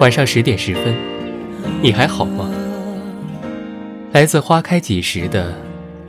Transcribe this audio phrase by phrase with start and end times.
[0.00, 0.94] 晚上十点十分，
[1.80, 2.50] 你还好吗？
[4.12, 5.54] 来自花开几时的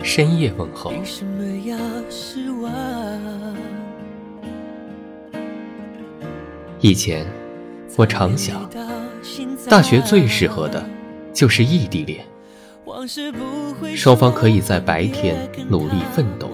[0.02, 0.92] 深夜问候。
[6.82, 7.26] 以前，
[7.96, 8.70] 我常想，
[9.70, 10.84] 大学最适合的，
[11.32, 12.26] 就是异地恋。
[13.96, 15.38] 双方可以在白天
[15.70, 16.50] 努力奋斗，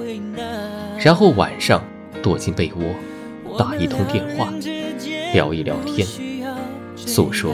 [1.00, 1.84] 然后晚上
[2.22, 4.54] 躲进被窝，打一通电话，
[5.34, 6.08] 聊一聊天，
[7.06, 7.54] 诉说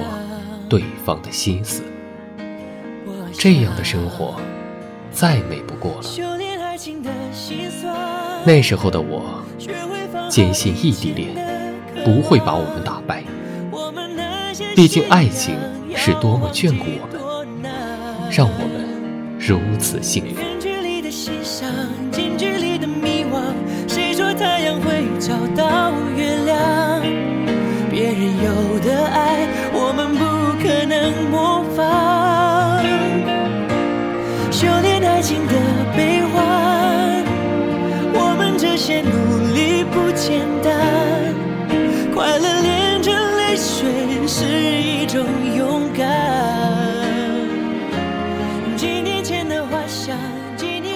[0.69, 1.83] 对方的心思。
[3.33, 4.35] 这样的生活，
[5.11, 6.07] 再美不过了。
[8.45, 9.43] 那时候的我，
[10.29, 11.35] 坚信异地恋
[12.03, 13.23] 不会把我们打败。
[14.75, 15.55] 毕竟爱情
[15.95, 17.69] 是多么眷顾我们，
[18.31, 18.71] 让我们
[19.39, 20.41] 如此幸福。
[27.89, 29.16] 别人有的爱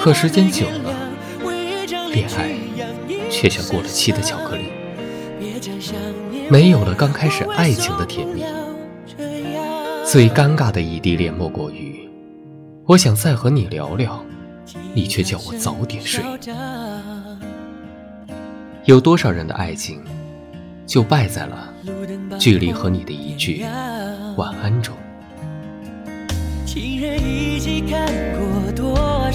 [0.02, 0.95] 可时间久了，
[2.11, 2.55] 恋爱
[3.30, 4.63] 却像过了期的巧克力。
[6.49, 8.43] 没有了刚开始爱情的甜蜜，
[10.03, 12.09] 最尴尬的异地恋莫过于，
[12.88, 14.25] 我想再和你聊聊，
[14.95, 16.23] 你却叫我早点睡。
[18.86, 20.02] 有多少人的爱情，
[20.88, 21.71] 就败在了
[22.39, 23.63] 距离和你的一句
[24.36, 24.95] 晚安中。
[26.65, 28.08] 情人一起看
[28.39, 28.41] 过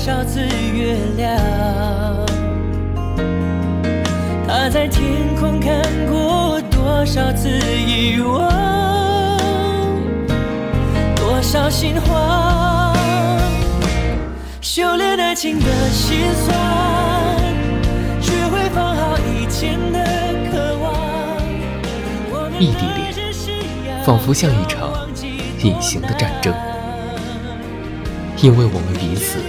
[0.07, 1.37] 少次月亮？
[4.47, 8.49] 他在天空看过多少次遗忘，
[11.17, 12.97] 多少心慌，
[14.61, 16.57] 修炼爱情的心酸，
[18.21, 20.05] 学会放好以前的
[20.53, 20.95] 渴望。
[22.61, 23.13] 异地恋
[24.05, 24.89] 仿佛像一场
[25.65, 26.55] 隐形的战争，
[28.41, 29.41] 因为我们彼此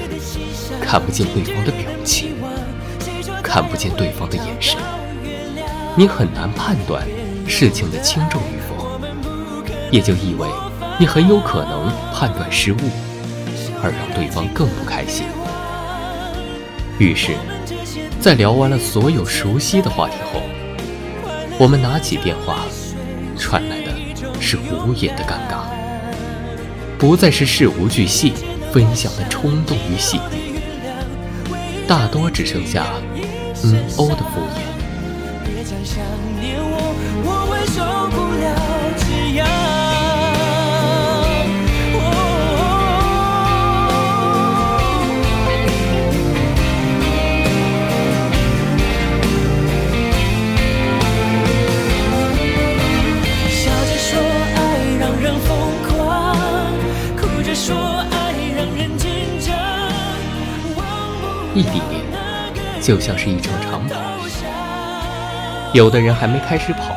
[0.87, 2.33] 看不见对方的表情。
[3.43, 4.77] 看不见对方的眼神，
[5.97, 7.05] 你很难判断
[7.45, 8.99] 事情的轻重与否，
[9.91, 10.47] 也就意味
[10.97, 12.77] 你很有可能判断失误，
[13.81, 15.25] 而让对方更不开心。
[16.99, 17.33] 于是，
[18.21, 20.41] 在聊完了所有熟悉的话题后，
[21.57, 22.65] 我们拿起电话，
[23.37, 23.91] 传来的
[24.41, 25.63] 是无言的尴尬，
[26.97, 28.33] 不再是事无巨细
[28.71, 30.56] 分享的冲动与喜悦，
[31.87, 32.85] 大多只剩下。
[33.63, 34.67] 嗯，哦的敷衍。
[61.57, 62.01] 异地恋。
[62.79, 63.95] 就像是一场长跑，
[65.73, 66.95] 有的人还没开始跑，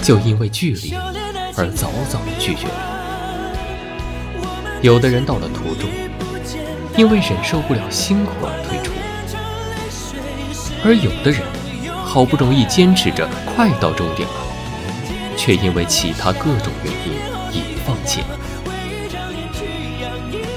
[0.00, 0.94] 就因为距离
[1.56, 2.74] 而早早的拒绝了；
[4.80, 5.90] 有的人到了途中，
[6.96, 8.92] 因为忍受不了辛苦而退出；
[10.84, 11.42] 而有的人
[12.04, 14.34] 好不容易坚持着快到终点了，
[15.36, 17.12] 却因为其他各种原因
[17.52, 18.28] 已放弃了。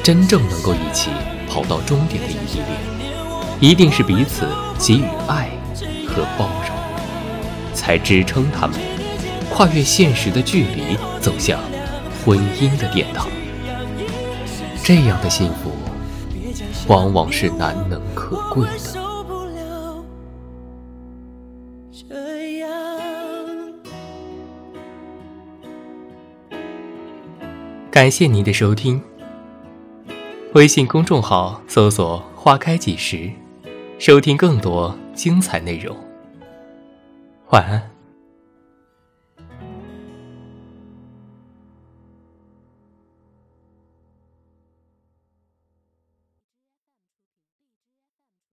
[0.03, 1.09] 真正能够一起
[1.49, 2.98] 跑到终点的异地恋。
[3.61, 4.47] 一定是彼此
[4.77, 5.49] 给予爱
[6.07, 8.79] 和包容，才支撑他们
[9.51, 11.59] 跨越现实的距离，走向
[12.23, 13.27] 婚姻的殿堂。
[14.81, 15.71] 这样的幸福，
[16.87, 18.97] 往往是难能可贵的。
[27.91, 29.01] 感谢您的收听，
[30.53, 33.29] 微信公众号搜索“花开几时”。
[33.99, 35.93] 收听更多精彩内容，
[37.49, 37.88] 晚安。